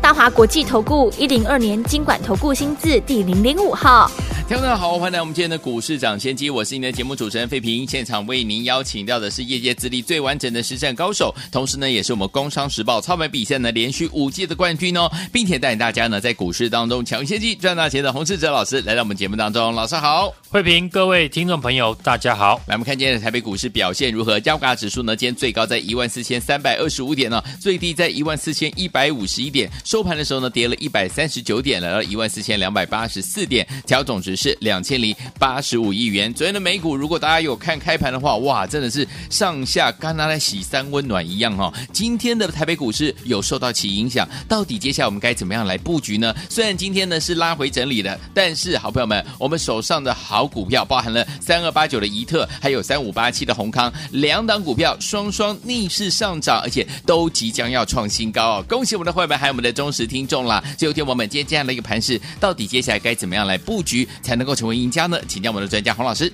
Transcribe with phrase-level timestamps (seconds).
[0.00, 4.10] 大华国际投顾一零二年经管投顾新字第零零五号。
[4.48, 7.84] 听众大家好，欢迎来我们今天的股市涨先机，我是您的节目主持人费平。
[7.84, 22.60] 现场为您邀请到的是业界资历最完整的实战高手，同时呢，也是我们工商时报操盘比赛呢连续五届的冠军哦，并且带领大家呢在股市当中抢先机赚大钱的洪世哲老师来到我们节目当中，老师好，费平，各位听众朋友大家好。
[22.68, 24.38] 来，我们看今天的台北股市表现如何？
[24.38, 35.14] 加权指数呢，今天最高在一万四千三百二十五点呢，最低在一万四千一百五十一点，收盘的时候呢，跌了一百三十九点，来到一万四千两百八十四点，调总值是两千零。
[35.38, 36.34] 八十五亿元。
[36.34, 41.72] 昨天的美股，如果大家有看开盘的话，哇，真的是上下刚拿来洗三温暖一样、哦。
[41.92, 46.34] 今天的台北股市有受到其影响，到底接下来我们该怎么样来布局呢？
[46.50, 58.64] 虽然今天呢是拉回整理的，但是好朋友们，我们手上的好股票包含了三二八九的怡特，还有三五八七的宏康，两档股票双双逆势上涨，而且都即将要创新高哦。
[58.68, 60.64] 恭喜我们的会员，还有我们的忠实听众啦！
[60.78, 65.04] 最后天我们今天这样的一个盘势，到底接下来该怎么样来布局，才能够成为赢家？
[65.06, 66.32] 呢，请教我们的专家洪老师。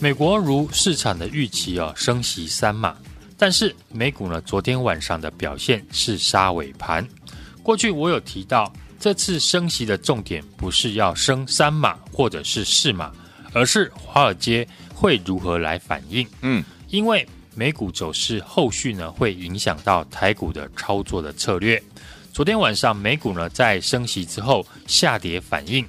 [0.00, 2.96] 美国如市场的预期啊，升息三码，
[3.36, 7.06] 但是美股呢，昨天晚上的表现是杀尾盘。
[7.62, 13.12] 过去我有提到，这次升息的重点不是要升三码或者是四码，
[13.52, 16.26] 而是华尔街会如何来反应。
[16.40, 21.82] 嗯，因为美股走势后续呢，会影响到台股的操作的策略。
[22.38, 25.84] 昨天晚上美股呢，在升息之后下跌反应。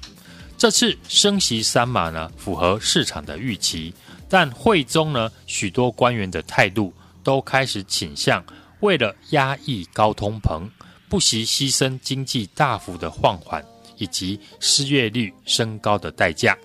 [0.58, 3.94] 这次升息三码呢，符合市场的预期，
[4.28, 6.92] 但会中呢，许多官员的态度
[7.22, 8.44] 都开始倾向
[8.80, 10.68] 为了压抑高通膨，
[11.08, 13.64] 不惜牺牲经济大幅的放缓
[13.96, 16.58] 以及失业率升高的代价。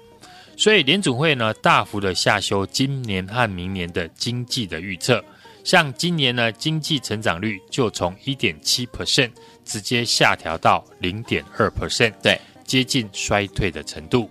[0.57, 5.23] 所以联准会呢，大幅的下修今年和明年的经济的预测，
[5.63, 9.29] 像今年呢，经济成长率就从一点七 percent
[9.65, 12.13] 直接下调到零点二 percent。
[12.21, 12.39] 对。
[12.65, 14.27] 接近衰退的程度。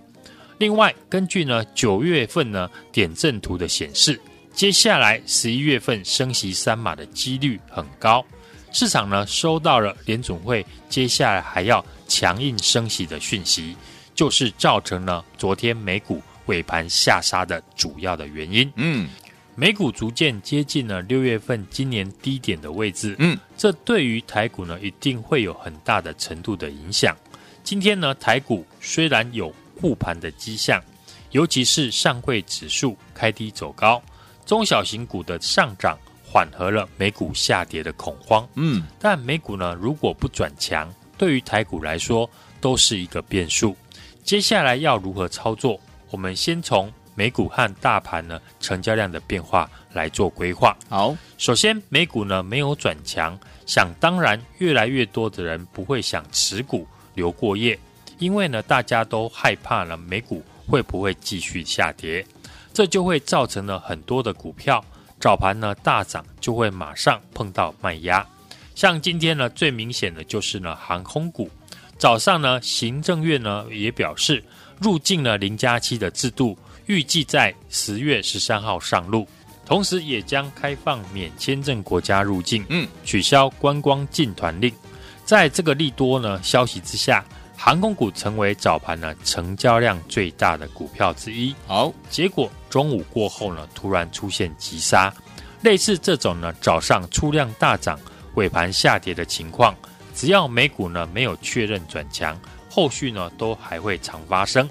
[0.57, 4.19] 另外，根据呢九月份呢点阵图的显示，
[4.53, 8.21] 接下来十一月份升息三码的几率很高。
[8.73, 13.73] 市场呢收到了联总会接下来还要强硬升息的讯息，
[14.13, 18.69] 就是造成了昨天美股尾盘下杀的主要的原因。
[18.75, 19.07] 嗯，
[19.57, 23.15] 美股逐渐接近了六月份今年低点的位置。
[23.19, 27.15] 嗯，这对于台股呢一定会有很大的程度的影响。
[27.63, 30.81] 今天呢，台股虽然有护盘的迹象，
[31.31, 34.03] 尤其是上柜指数开低走高，
[34.45, 38.47] 中小型股的上涨缓和了美股下跌的恐慌。
[38.55, 42.29] 嗯，但美股呢，如果不转强，对于台股来说
[42.59, 43.75] 都是一个变数。
[44.21, 45.79] 接下来要如何操作？
[46.11, 50.77] 我们先从美股和大盘呢成交量的变化来做规划。
[50.87, 56.87] 好，首先美股呢没有转强，想当然，越来越多的人不会想持股。
[57.15, 57.79] 留过夜，
[58.19, 62.27] 因为呢，大家都害怕呢，美股会不会继续下跌，
[62.73, 64.83] 这就会造成了很多的股票
[65.17, 68.27] 早盘呢大涨，就会马上碰到卖压。
[68.75, 71.49] 像今天呢，最明显的就是呢，航空股
[71.97, 74.43] 早上呢，行政院呢也表示，
[74.81, 79.27] 入境了零加七的制度，预计在十月十三号上路，
[79.65, 84.73] 同时也将开放免签证国家入境，嗯，取消观光禁团令。
[85.23, 87.25] 在这个利多呢消息之下，
[87.57, 91.55] 航空股成为早盘呢成交量最大的股票之一。
[91.65, 95.11] 好，结果中午过后呢，突然出现急杀，
[95.61, 97.99] 类似这种呢早上出量大涨，
[98.35, 99.75] 尾盘下跌的情况，
[100.13, 104.69] 只要美股呢没有确认转强，后续呢都还会常发生。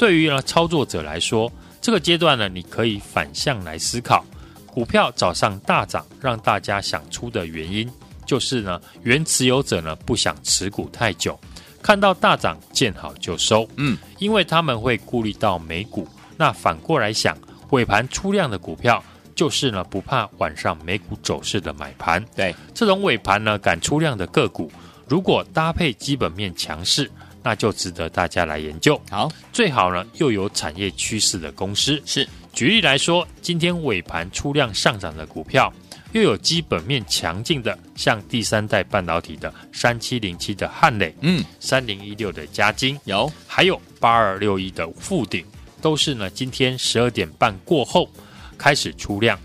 [0.00, 4.24] 对于呢操作者来说，这个阶段呢你可以反向来思考，
[4.64, 7.86] 股票早上大涨，让大家想出的原因。
[8.24, 11.38] 就是呢，原持有者呢不想持股太久，
[11.82, 16.08] 看到大涨见好就收，嗯，因为他们会顾虑到美股。
[16.38, 17.36] 那反过来想，
[17.68, 19.04] 尾盘出量的股票，
[19.34, 22.24] 就是呢不怕晚上美股走势的买盘。
[22.34, 24.72] 对，这种尾盘呢敢出量的个股，
[25.06, 27.10] 如果搭配基本面强势，
[27.42, 29.00] 那就值得大家来研究。
[29.10, 32.02] 好，最好呢又有产业趋势的公司。
[32.04, 35.72] 是，举例来说，今天尾盘出量上涨的股票。
[36.12, 45.46] 又有基本面强劲的，像第三代半导体的三七零七的汉磊，嗯，三零一六的嘉金，有，还有八二六一的富鼎，
[45.80, 48.10] 都是呢今天十二点半过后
[48.58, 49.38] 开始出量，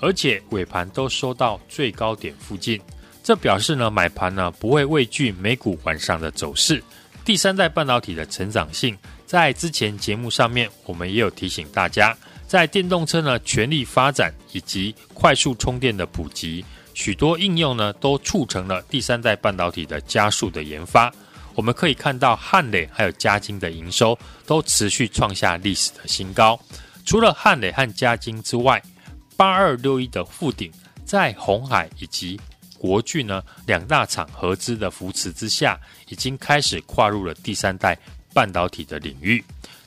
[0.00, 2.78] 而且尾盘都收到最高点附近，
[3.24, 6.84] 这表示呢买盘呢不会畏惧美股晚上的走势。
[7.24, 12.16] 第三代半导体的成长性，在之前节目上面我们也有提醒大家，
[12.48, 16.64] 在电动车呢全力发展以及快速充电的普及，
[16.94, 21.12] 许多应用呢都促成了第三代半导体的加速的研发。
[21.54, 26.58] 我们可以看到汉磊还有嘉金的营收都持续创下历史的新高。
[27.04, 28.82] 除了汉磊和嘉金之外，
[29.36, 30.72] 八二六一的富鼎，
[31.04, 32.40] 在红海以及
[32.82, 37.96] 国巨呢两大厂合资的扶持之下，已经开始跨入了第三代
[38.34, 39.42] 半导体的领域。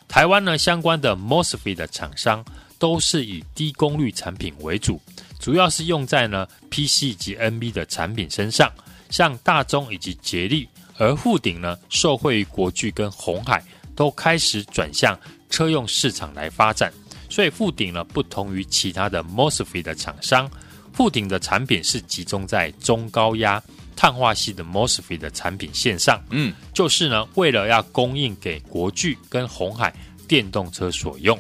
[0.08, 2.42] 台湾呢相关的 MOSFET 的厂商
[2.80, 5.02] 都是以低功率产品为主，
[5.42, 8.72] 主要是用在呢 PC 及 NB 的产品身上，
[9.10, 13.62] 像大中以及捷力，而富鼎呢受惠于国巨跟红海，
[13.94, 15.20] 都开始转向
[15.50, 16.94] 车用市场来发展。
[17.30, 20.50] 所以富鼎呢，不同于其他的 MOSFET 的厂商，
[20.96, 23.62] 富鼎的产品是集中在中高压
[23.98, 29.94] 碳化系的 MOSFET 的产品线上，嗯，就是呢，为了要供应给国巨跟红海
[30.26, 31.38] 电动车所用，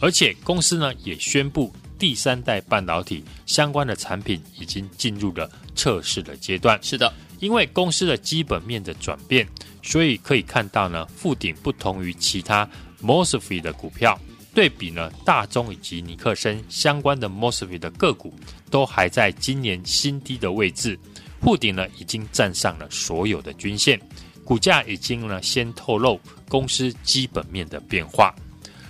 [0.00, 6.76] 而且公司呢也宣布第三代半导体相关的产品已经进入了测试的阶段。
[6.82, 9.46] 是的，因为公司的基本面的转变，
[9.82, 12.68] 所以可以看到呢，富鼎不同于其他
[13.00, 14.18] MOSFET 的股票。
[14.56, 18.32] 对比呢，大中以及尼克森相关的 MOSFET 的个股
[18.70, 20.98] 都还在今年新低的位置，
[21.42, 24.00] 富鼎呢已经站上了所有的均线，
[24.46, 26.18] 股价已经呢先透露
[26.48, 28.34] 公司基本面的变化。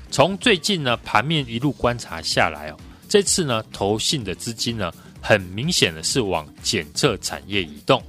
[0.08, 2.76] 从最近呢盘面一路观察下来哦，
[3.08, 8.00] 这次呢投信的资金呢很明显的是往检测产业移动，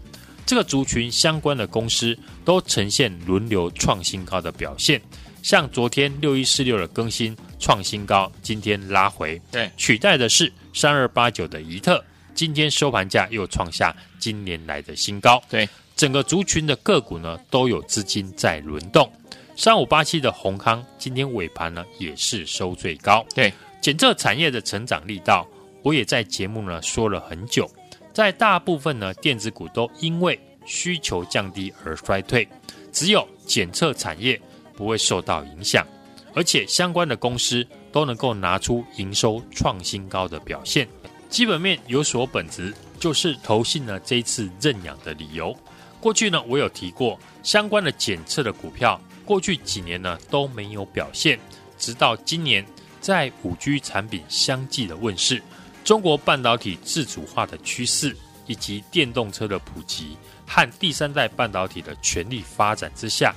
[0.45, 2.15] 这个族群相关的公司
[2.45, 5.01] 都呈现轮流创新高的表现。
[5.47, 12.03] 像昨天六一四六的更新创新高，今天拉回，对，取代的是三二八九的怡特，
[12.35, 15.65] 今天收盘价又创下今年来的新高，对，
[15.95, 19.09] 整个族群的个股呢都有资金在轮动，
[19.55, 25.47] 三五八七的宏康今天尾盘呢也是收最高，对，检测产业的成长力道，
[25.81, 27.71] 我也在节目呢说了很久，
[28.11, 32.45] 在大部分呢电子股都因为需求降低而衰退，
[32.91, 34.37] 只有检测产业。
[34.77, 35.85] 不会受到影响，
[36.35, 40.87] 而且相关的公司都能够拿出营收创新高的表现，
[41.27, 45.53] 基本面有所本质，就是投信呢这一次认养的理由。
[45.99, 51.39] 过去呢我有提过，相关的检测的股票，过去几年呢都没有表现，
[51.79, 52.63] 直到今年
[53.01, 55.41] 在五 G 产品相继的问世，
[55.83, 58.15] 中国半导体自主化的趋势，
[58.45, 60.15] 以及电动车的普及
[60.45, 63.33] 和第三代半导体的全力发展之下。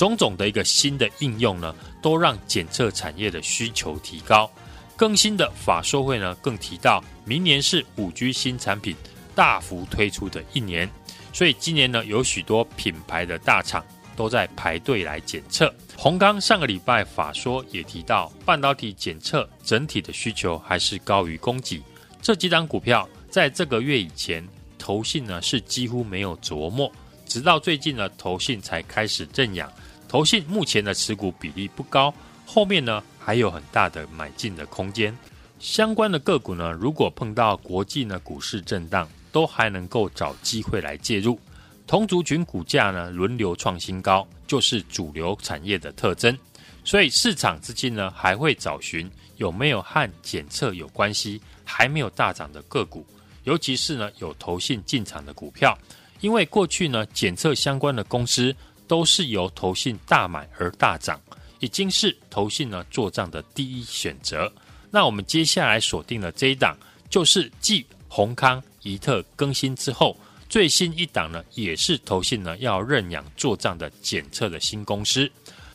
[0.00, 4.50] 种种的一个新的应用呢，都让检测产业的需求提高。
[4.96, 8.96] 更新的法说会呢，更提到明年是五 G 新产品
[9.34, 10.88] 大幅推出的一年，
[11.34, 13.84] 所以今年呢，有许多品牌的大厂
[14.16, 15.70] 都在排队来检测。
[15.98, 21.82] 閎康上个礼拜法说也提到，半导体检测整体的需求还是高于供给。
[22.22, 24.42] 这几档股票在这个月以前，
[24.78, 26.90] 投信呢是几乎没有琢磨，
[27.26, 29.70] 直到最近呢，投信才开始认养。
[30.10, 32.12] 投信目前的持股比例不高，
[32.44, 35.16] 后面呢还有很大的买进的空间。
[35.60, 41.38] 相关的个股呢，如果碰到国际呢股市震荡，都还能够找机会来介入。
[41.86, 46.36] 同族群股价呢轮流创新高，就是主流产业的特征。
[46.82, 53.06] 所以市场资金呢还会找寻有没有和检测有关系还没有大涨的个股，
[53.44, 55.78] 尤其是呢有投信进场的股票，
[56.18, 58.52] 因为过去呢检测相关的公司。
[58.90, 61.20] 都是由投信大买而大涨，
[61.60, 64.52] 已经是投信呢做账的第一选择。
[64.90, 66.76] 那我们接下来锁定的这一档，
[67.08, 70.18] 就是继宏康、宜特更新之后，
[70.48, 75.30] 最新一档呢，也是投信呢要认养做账的检测的新公司。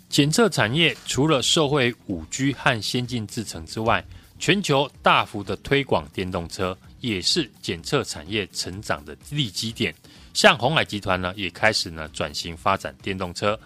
[0.10, 4.06] 检测产业除了社会五 G 和先进制程之外，
[4.40, 9.96] 全球大幅的推广电动车，也是检测产业成长的利基点。
[10.36, 13.58] 像鸿海集团呢，也开始呢转型发展电动车。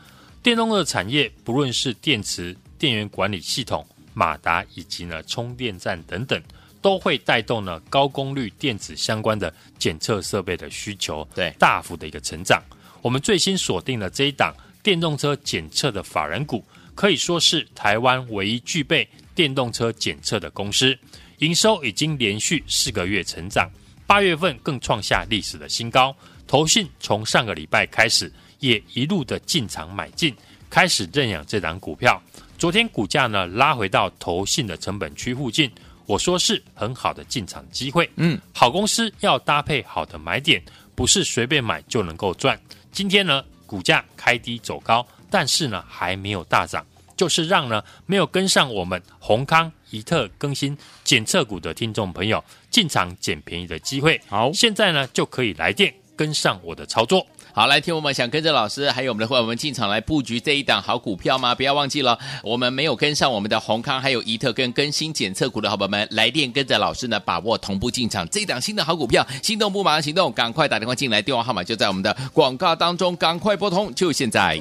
[0.43, 3.83] 电动车产业，不论是电池、电源管理系统、
[4.13, 6.39] 马达以及呢充电站等等，
[6.79, 12.61] 都会带动呢高功率电子相关的检测设备的需求，对大幅的一个成长。
[13.01, 20.95] 我们最新锁定了这一档电动车检测的法人股，可以说是台湾唯一具备电动车检测的公司，
[21.39, 23.67] 营收已经连续四个月成长，
[24.09, 26.15] 八月份更创下历史的新高。
[26.47, 30.35] 投信从上个礼拜开始，也一路的进场买进，
[30.67, 32.19] 开始认养这档股票。
[32.57, 35.71] 昨天股价呢拉回到投信的成本区附近，
[36.07, 38.09] 我说是很好的进场机会。
[38.15, 40.59] 嗯，好公司要搭配好的买点，
[40.95, 42.59] 不是随便买就能够赚。
[42.91, 46.83] 今天呢，股价开低走高，但是呢还没有大涨，
[47.19, 54.21] 就是让呢没有跟上我们宏康、怡特更新检测股的听众朋友进场捡便宜的机会。
[54.29, 57.27] 好，现在呢就可以来电跟上我的操作。
[57.51, 61.53] 好，来听我们想跟着老师还有我们的会员们进场来布局这一档好股票吗？
[61.53, 74.57] 不要忘记了，我们没有跟上我们的宏康还有怡特跟更新检测股的好朋友们，来电跟着老师呢，把握同步进场这一档新的好股票，心动不马上行动，赶快打电话进来，电话号码就在我们的广告当中，赶快拨通，就现在。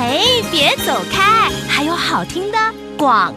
[0.00, 2.58] 嘿，别走开，还有好听的
[2.96, 3.34] 广。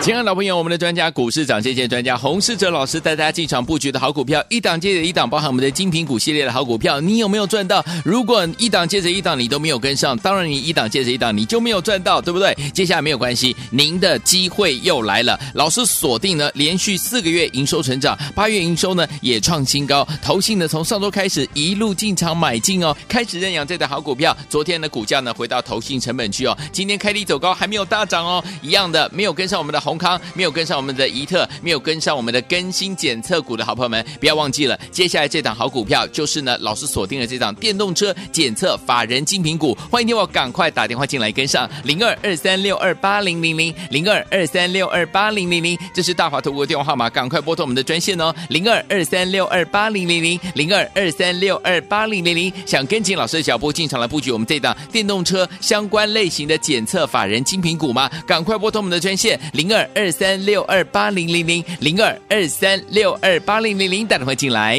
[0.00, 7.84] 亲爱的老朋友，我们的专家股市涨跌线专家洪世哲老师带大家进场布局的好股票，一档接着一档，包含我们的精品股系列的好股票，你有没有赚到？
[8.04, 12.56] 如果一档接着一档你都没有跟上，当然你一档接着一档你就没有赚到，对不对？
[12.72, 15.38] 接下来没有关系，您的机会又来了。
[15.54, 24.34] 老师锁定了连续四个月营收成长，八月营收呢也创新高，投信呢从上周开始一路进场买进哦，开始认养这档好股票。
[24.48, 29.77] 昨天的股价呢回到投信成本区哦，今天开低走高，还没有大涨哦，一样的没有跟上我们的。
[29.80, 58.10] 宏康没有跟上我们的怡特，没有跟上我们的更新检测股的好朋友们，不要忘记了，接下来这档好股票就是呢，老师锁定了这档电动车检测法人精品股，欢迎听我赶快打电话进来跟上零二二三六二八零零零零二二三六二八零零零，这是大华投顾的电话号码，赶快拨通我们的专线哦，零二二三六二八零零零零二二三六二八零零零，想跟紧老师的脚步进场来布局我们这档电动车相关类型的检测法人精品股吗？
[58.26, 59.67] 赶快拨通我们的专线零。
[59.68, 64.76] 零二二三六二八零零零零二二三六二八零零零，打电话进来。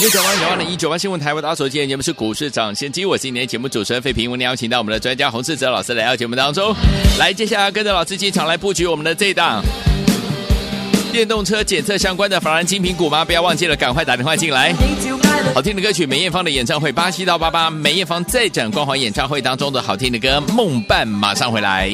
[0.00, 6.74] 六九八九二零一九八新闻台，我打手机的节目是股市涨先机，我是今天节目主持人费平，我们邀请到我们的专家洪世哲老师来到节目当中。
[7.20, 9.62] 来，接下来跟着老师进场来布局我们的这一档
[11.12, 13.24] 电动车检测相关的法人精品股吗？
[13.24, 14.74] 不要忘记了，赶快打电话进来。
[15.54, 21.92] 好听的歌曲，梅艳芳的演唱会，八七到八八，梅艳芳再展光环演唱会当中的好听的歌，梦伴马上回来。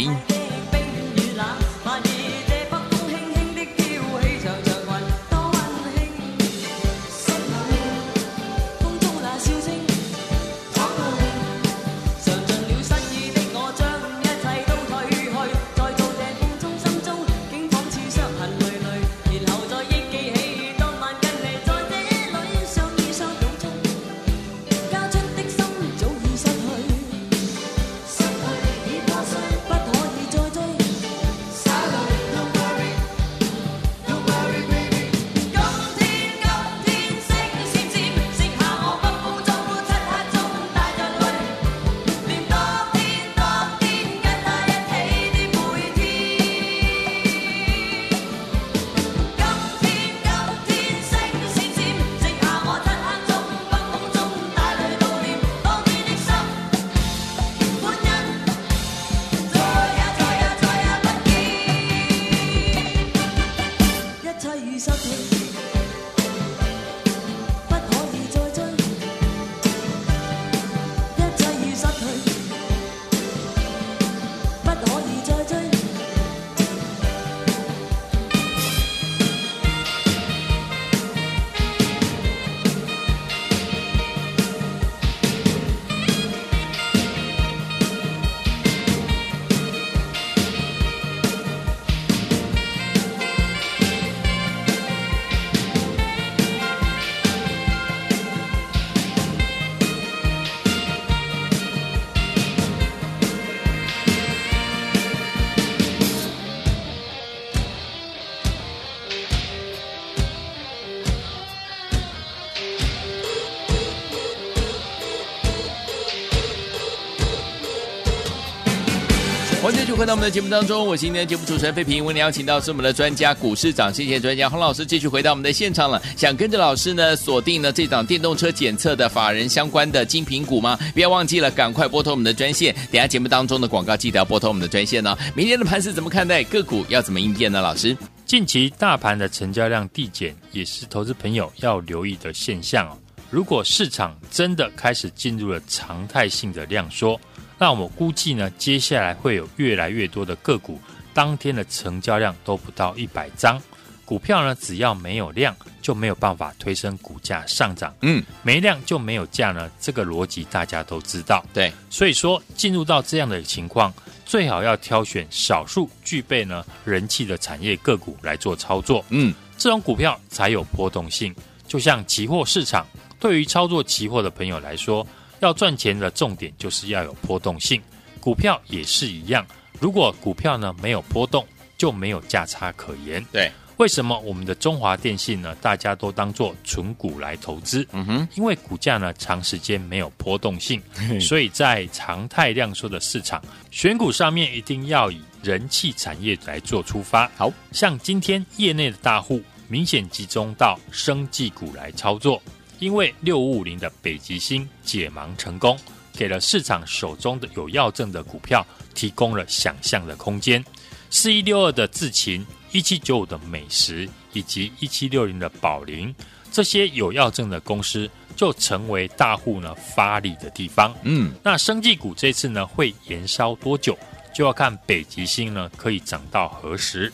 [119.99, 122.05] 回到我们的节目当中，我是今天的节目主持人费平。
[122.05, 126.01] 为您邀请到是我们的专家股市涨跌线专家洪老师，继续回到我们的现场了。
[126.17, 130.79] 想跟着老师呢锁定呢这档电动车检测的法人相关的精品股吗？
[130.95, 132.73] 不要忘记了，赶快拨通我们的专线。
[132.93, 135.19] 等下节目当中的广告记得要拨通我们的专线、哦。
[135.35, 136.45] 明天的盘势怎么看待？
[136.45, 137.61] 个股要怎么应变呢？
[137.61, 142.97] 老师，近期大盘的成交量递减，也是投资朋友要留意的现象哦。
[143.31, 147.21] 如果市场真的开始进入了常态性的量缩。
[147.59, 150.81] 那我们估计呢，接下来会有越来越多的个股，
[151.13, 153.61] 当天的成交量都不到一百张。
[154.05, 157.95] 股票呢，只要没有量，就没有办法推升股价上涨。
[158.01, 161.45] 嗯，没量就没有价呢，这个逻辑大家都知道。
[161.53, 163.93] 对，所以说进入到这样的情况，
[164.25, 169.05] 最好要挑选少数具备呢人气的产业个股来做操作。
[169.11, 171.35] 嗯，这种股票才有波动性。
[171.67, 172.87] 就像期货市场，
[173.21, 175.07] 对于操作期货的朋友来说，
[175.41, 177.81] 要赚钱的重点就是要有波动性。
[178.21, 179.47] 股票也是一样，
[179.81, 183.25] 如果股票呢没有波动，就没有价差可言。
[183.33, 183.51] 对。
[183.79, 185.55] 为什么我们的中华电信呢？
[185.61, 190.83] 大家都当做纯股来投资，嗯哼，因为股价呢长时间没有波动性，
[191.21, 193.41] 所以在常态量缩的市场，
[193.71, 197.31] 选股上面一定要以人气产业来做出发。
[197.37, 202.43] 好像今天业内的大户明显集中到生技股来操作，
[202.79, 205.79] 因为六五五零的北极星解盲成功，
[206.13, 210.65] 给了市场手中的有药证的股票提供了想象的空间。
[211.11, 212.47] 四一六二的智勤。
[212.71, 216.15] 一七九五的美食以及一七六零的宝林，
[216.53, 220.95] 这些有药证的公司就成为大户呢发力的地方。
[221.03, 223.99] 嗯，那生技股这次呢会延烧多久，
[224.35, 227.11] 就要看北极星呢可以涨到何时。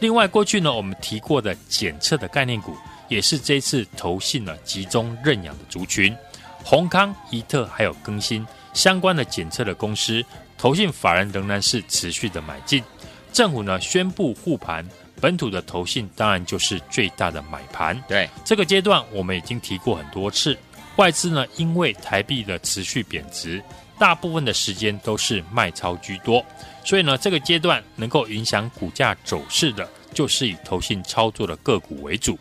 [0.00, 2.74] 另外，过去呢我们提过的检测的概念股，
[3.08, 6.16] 也是这次投信呢集中认养的族群。
[6.62, 10.24] 宏康、怡特还有更新相关的检测的公司，
[10.56, 12.82] 投信法人仍然是持续的买进。
[13.32, 14.88] 政府呢宣布护盘，
[15.20, 18.02] 本土的投信当然就是最大的买盘。
[18.08, 20.56] 对，这个阶段，我们已经提过很多次，
[20.96, 23.62] 外资呢因为台币的持续贬值，
[23.98, 26.44] 大部分的时间都是卖超居多，
[26.84, 32.38] 所以呢这个阶段能够影响股价走势的，就是以投信操作的个股为主。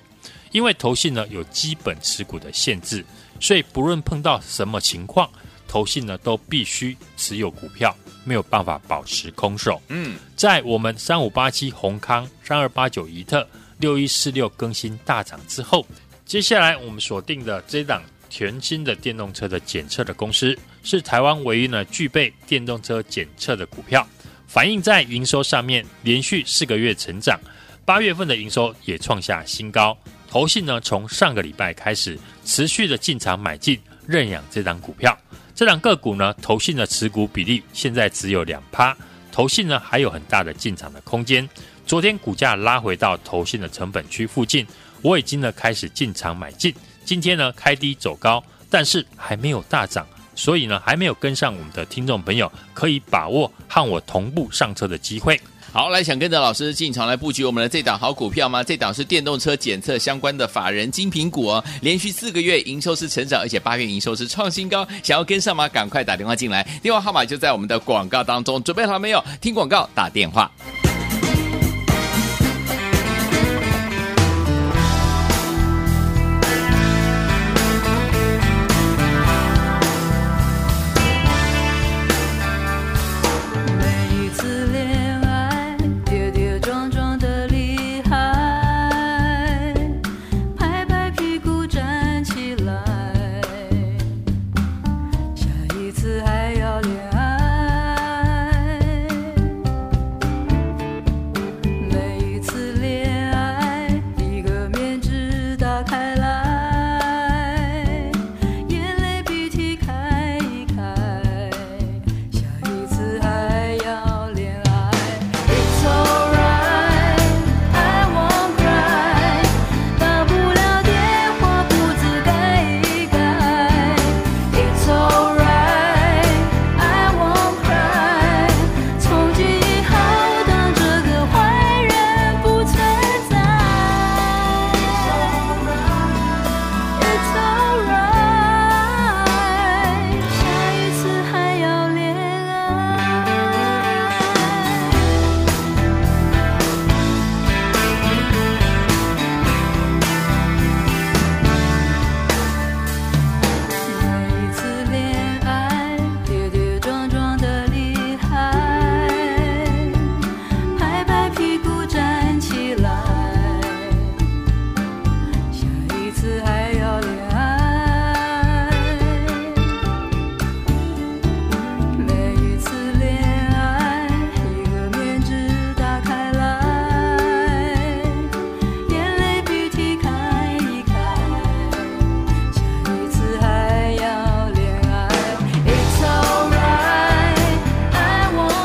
[0.54, 3.04] 因为投信呢有基本持股的限制，
[3.42, 5.30] 所以不论碰到什么情况，
[5.68, 7.94] 投信呢都必须持有股票。
[8.26, 9.82] 没有办法保持空手。
[9.90, 13.46] 嗯，在我们三五八七宏康、三二八九怡特、
[13.80, 15.86] 六一四六更新大涨之后，
[16.26, 24.08] 接下来我们锁定的这档全新的电动车的检测的公司，是台湾唯一呢具备电动车检测的股票，
[24.48, 27.38] 反映在营收上面连续四个月成长，
[27.84, 29.98] 八月份的营收也创下新高。
[30.34, 35.16] 投信呢从上个礼拜开始持续的进场买进认养这档股票。
[35.54, 38.98] 这档个股呢，投信的持股比例现在只有两趴，
[39.32, 41.48] 投信呢还有很大的进场的空间。
[41.86, 44.66] 昨天股价拉回到投信的成本区附近，
[45.04, 46.74] 我已经呢开始进场买进。
[47.06, 55.40] 今天呢开低走高，但是还没有大涨，所以呢还没有跟上我们的听众朋友，可以把握和我同步上车的机会。
[55.74, 58.64] 好，来想跟着老师进场来布局我们的这档好股票吗？
[58.64, 64.88] 这档是电动车检测相关的法人精品股哦，连续四个月营收是成长，而且八月营收是创新高。
[65.02, 65.68] 想要跟上吗？
[65.68, 68.62] 赶快打电话进来，电话号码就在我们的广告当中。
[68.62, 69.24] 准备好了没有？
[69.42, 70.52] 听广告，打电话。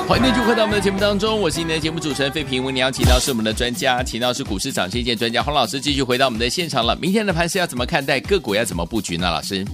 [0.08, 2.64] 在我们的节目当中，我是你的节目主持人费平。
[2.64, 6.96] 为你邀请到是我们的专家，请到是股市长线线专家洪老师，继续回到我们的现场了。
[6.96, 8.18] 明天的盘是要怎么看待？
[8.18, 9.30] 个股要怎么布局呢？
[9.30, 9.64] 老师，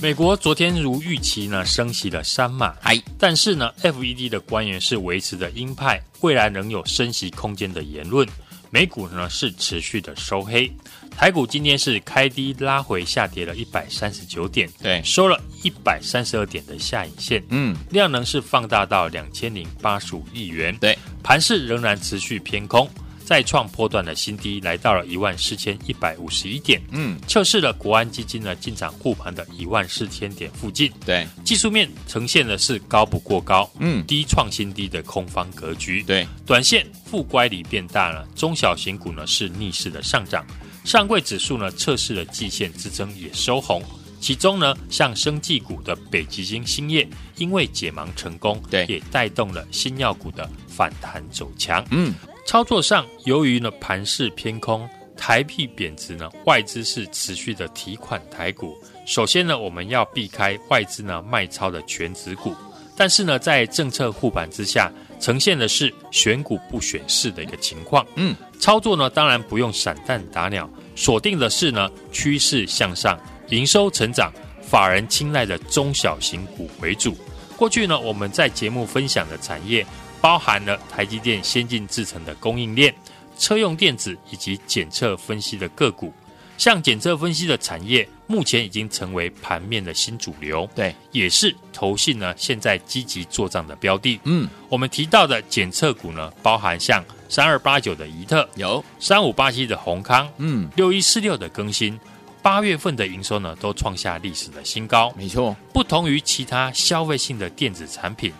[0.00, 8.26] 美国昨天如预期呢，升息了三码，嗨，但是呢，FED 的官员是维持着鹰派，未来仍有升息空间的言论。
[8.74, 10.68] 美股呢是持续的收黑，
[11.16, 22.90] 台股今天是开低拉回，下跌了一百三十九点，对，收了一百三十二点的下影线，嗯，量能是放大到两千零八十五亿元，对，盘势仍然持续偏空。
[23.24, 30.92] 再创波段的新低，来到了一万四千一百五十一点，嗯，测试了国安基金呢进场护盘的一万四千点附近。
[31.06, 36.02] 对，技术面呈现的是高不过高，嗯，低创新低的空方格局。
[36.02, 40.46] 对，短线负乖离变大了，中小型股呢是逆势的上涨，
[40.84, 43.82] 上柜指数呢测试了季线支撑也收红，
[44.20, 52.12] 其中呢像生技股的北极星兴业，因为解盲成功，对，也带动了新药股的反弹走强，嗯。
[52.44, 58.76] 操作上，由于呢盘势偏空，台币贬值呢，外资是持续的提款台股。
[59.06, 62.54] 首先呢，我们要避开外资呢卖超的全值股，
[62.96, 68.06] 但是呢，在政策护盘之下，呈现的是选股不选市的一个情况。
[68.16, 74.30] 嗯，操作呢，当然不用散弹打鸟，锁定的是呢趋势向上、营收成长、
[74.62, 77.16] 法人青睐的中小型股为主。
[77.56, 79.84] 过去呢，我们在节目分享的产业。
[80.24, 82.94] 包含了台积电先进制程的供应链、
[83.38, 86.10] 车用电子以及检测分析的个股，
[86.56, 90.66] 像检测分析的产业，目前已经成为盘面的新主流。
[90.74, 94.18] 对，也是投信呢现在积极做账的标的。
[94.24, 102.00] 嗯，我们提到的检测股呢，包含像三二八九的宜特，有三五八七的宏康，嗯，六一四六的更新，
[102.40, 105.12] 八月份的营收呢都创下历史的新高。
[105.18, 108.32] 没错，不同于其他消费性的电子产品。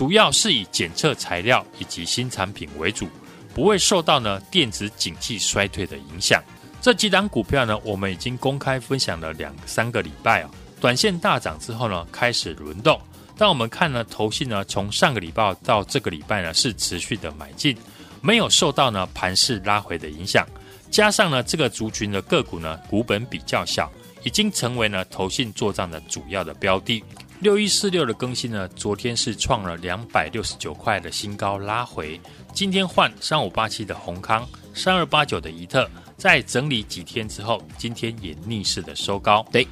[0.00, 3.06] 主要是以检测材料以及新产品为主，
[3.52, 6.42] 不会受到呢电子景气衰退的影响。
[6.80, 10.50] 这几档股票呢，我们已经公开分享了两三个礼拜啊。
[10.80, 12.98] 短线大涨之后呢，开始轮动。
[13.36, 17.76] 但我们看呢，投信呢，从上个礼拜到这个礼拜呢，是持续的买进，
[18.22, 20.48] 没有受到呢盘势拉回的影响。
[20.90, 23.92] 加上呢，这个族群的个股呢，股本比较小，
[24.24, 27.04] 已经成为呢投信做账的主要的标的。
[27.40, 32.20] 六一四六的更新呢，昨天是创了两百六十九块的新高拉回，
[32.52, 39.44] 今天换三五八七的宏康，三二八九的怡特，在整理几天之后，今天也逆势的收高。
[39.50, 39.66] 对，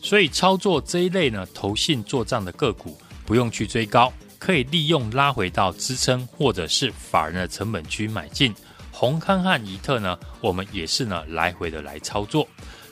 [0.00, 8.54] 所以操作这一类呢，投信做账的个股，不用去追高，可以利用拉回到支撑或者是法人的成本区买进。
[8.92, 12.46] 宏康和怡特呢，我们也是呢来回的来操作。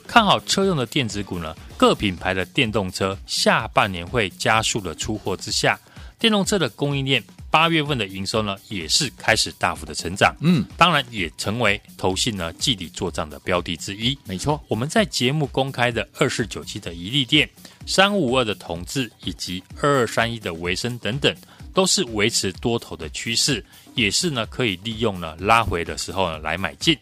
[0.07, 5.77] 看好车用的电子股呢，各品牌的电动车下半年会加速的出货之下，
[6.17, 14.17] 电动车的供应链八月份的营收呢也是开始大幅的成长，嗯，当然也成为投信呢季底做账的标的之一。
[14.25, 17.47] 没错，我们在节目公开的二四九七的一利电、
[17.85, 21.35] 三五五二的同志以及二二三一的维生等等，
[21.73, 26.97] 都是维持多头的趋势，也是呢可以利用呢拉回的时候呢来买进。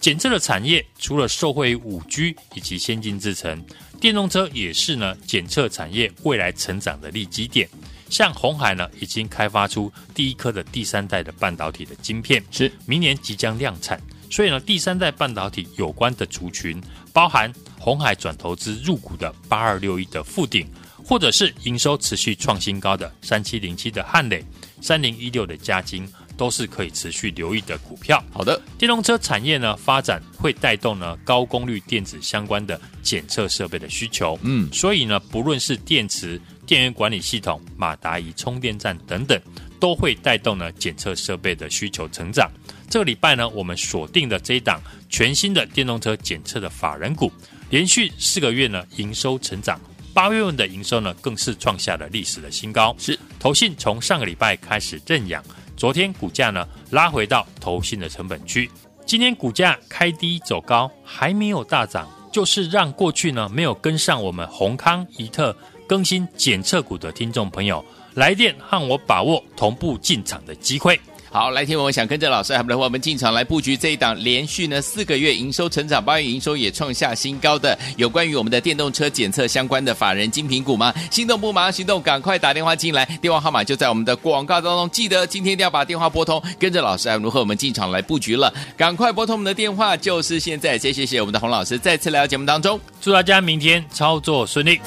[0.00, 3.64] 检测的产业除了受惠于五 G 以及先进制程，
[4.00, 7.68] 电动车也是呢检测产业未来成长的利基点。
[8.08, 14.00] 像鸿海呢，已经开发出第一颗的第三代的半导体的晶片，是明年即将量产。
[14.30, 16.80] 所以呢，第三代半导体有关的族群，
[17.12, 20.68] 包含鸿海转投资入股的八二六一的富鼎，
[21.04, 24.44] 或者是营收持续创新高的三七零七的汉磊，
[24.80, 26.08] 三零一六的嘉晶。
[26.36, 28.22] 都是可以持续留意的股票。
[28.32, 34.38] 好的，电动车产业呢发展会带动呢高功率电子相关的检测设备的需求。
[34.42, 39.40] 嗯，所以呢，不论是电池、电源管理系统、马达仪、充电站等等，
[39.80, 42.50] 都会带动呢检测设备的需求成长。
[42.88, 47.32] 这个礼拜呢，我们锁定的这一档全新的电动车检测的法人股，
[47.70, 49.80] 连续四个月呢营收成长，
[50.14, 52.94] 八月份的营收呢更是创下了历史的新高。
[52.98, 55.42] 是，投信从上个礼拜开始认养。
[55.76, 58.70] 昨天股价呢拉回到投信的成本区，
[59.04, 65.54] 今天股价开低走高，还没有大涨，就是让过去呢没有跟上我们宏康、一特
[65.86, 67.84] 更新检测股的听众朋友
[68.14, 70.98] 来电和我把握同步进场的机会。
[71.30, 80.94] 好，来听我们想跟着老师，还有我们进场来布局这一档连续呢四个月营收成长，八月营收也创下新高的有关于我们的电动车检测相关的法人精品股吗？
[81.10, 90.76] 心动不马上行动，赶快打电话进来，电话号码就在我们的广告当中，记得今天一定要把电话拨通，跟着老师还如何我们进场来布局了，赶快拨通我们的电话，就是现在。
[90.78, 94.80] 谢谢谢我们的洪老师再次来到节目当中，祝大家明天操作顺利。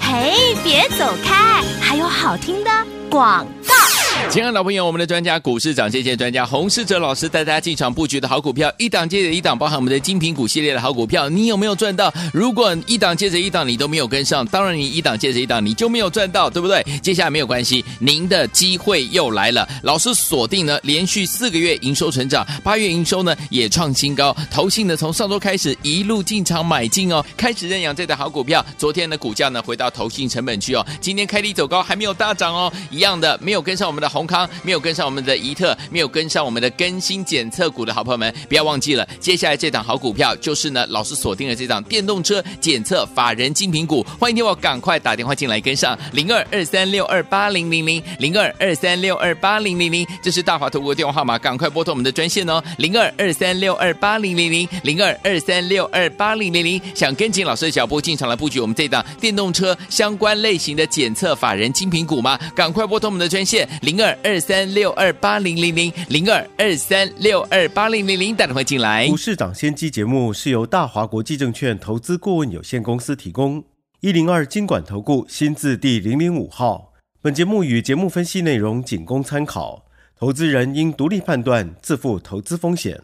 [0.00, 1.57] 嘿，别走开！
[1.88, 2.70] 还有好听的
[3.08, 3.97] 广告。
[4.30, 12.12] 亲爱的老朋友，我们的专家股市长，谢谢专家洪世哲老师带大家进场布局的好股票，一档接着一档，包含我们的精品股系列的好股票，你有没有赚到？
[12.30, 16.84] 如果一档接着一档你都没有跟上，当然你一档接着一档你就没有赚到，对不对？
[17.02, 19.66] 接下来没有关系，您的机会又来了。
[19.82, 28.64] 老师锁定呢，连续四个月营收成长，八月营收呢也创新高，投信呢从上周开始一路进场买进哦，开始认养这档好股票。
[28.76, 34.17] 昨天的股价呢回到投信成本区哦，今天开低走高，还没有大涨哦，一样的没有跟上我们的。
[34.18, 62.36] 宏康没有跟上我们的怡特，没有跟上我们的更新检测股的好朋友们，不要忘记了，接下来这档好股票就是呢，老师锁定了这档电动车检测法人精品股，欢迎听我赶快打电话进来跟上零二二三六二八零零零零二二三六二八零零零，这是大华投顾的电话号码，赶快拨通我们的专线哦，零二二三六二八零零零零二二三六二八零零零，想跟紧老师的脚步进场来布局我们这档电动车相关类型的检测法人精品股吗？
[62.56, 64.18] 赶快拨通我们的专线零二。
[64.24, 69.06] 二三六二八零零零零二二三六二八零零零，打电话进来。
[69.08, 73.64] 股市涨先机节目是由大华国际证券投资顾问有限公司提供，
[74.00, 76.92] 一零二经管投顾新字第零零五号。
[77.22, 79.84] 本节目与节目分析内容仅供参考，
[80.18, 83.00] 投资人应独立判断，自负投资风险。